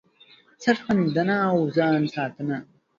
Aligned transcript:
سر 0.63 0.75
ښندنه 0.85 1.35
او 1.51 1.57
ځان 1.75 2.01
ساتنه 2.13 2.57